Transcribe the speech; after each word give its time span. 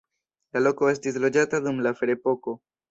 La 0.57 0.61
loko 0.67 0.89
estis 0.93 1.21
loĝata 1.27 1.63
dum 1.69 1.87
la 1.89 1.97
ferepoko. 2.03 2.61